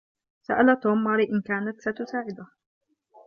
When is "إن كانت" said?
1.31-1.81